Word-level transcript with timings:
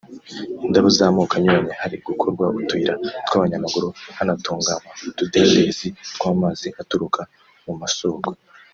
indabo 0.65 0.87
z’amoko 0.97 1.33
anyuranye; 1.37 1.73
hari 1.81 1.95
gukorwa 2.07 2.45
utuyira 2.59 2.93
tw’abanyamaguru; 3.25 3.87
hanatunganywa 4.17 4.83
utudendezi 5.09 5.87
tw’amazi 6.15 6.67
aturuka 6.81 7.21
mu 7.67 7.73
masoko 7.81 8.29